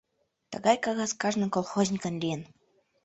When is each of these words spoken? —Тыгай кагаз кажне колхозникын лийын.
—Тыгай 0.51 0.77
кагаз 0.85 1.11
кажне 1.21 1.47
колхозникын 1.55 2.15
лийын. 2.21 2.41